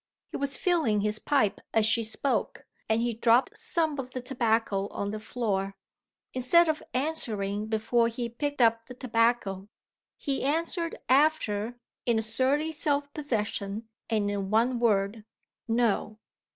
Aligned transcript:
He 0.31 0.37
was 0.37 0.57
filling 0.57 1.01
his 1.01 1.19
pipe 1.19 1.61
as 1.75 1.85
she 1.85 2.03
spoke, 2.03 2.65
and 2.89 3.03
he 3.03 3.13
dropped 3.13 3.55
some 3.55 3.99
of 3.99 4.09
the 4.13 4.19
tobacco 4.21 4.87
on 4.87 5.11
the 5.11 5.19
floor. 5.19 5.75
Instead 6.33 6.67
of 6.67 6.81
answering 6.95 7.67
before 7.67 8.07
he 8.07 8.27
picked 8.27 8.63
up 8.63 8.87
the 8.87 8.95
tobacco 8.95 9.69
he 10.17 10.41
answered 10.41 10.95
after 11.07 11.77
in 12.07 12.19
surly 12.19 12.71
self 12.71 13.13
possession, 13.13 13.89
and 14.09 14.31
in 14.31 14.49
one 14.49 14.79
word 14.79 15.23
"No." 15.67 16.17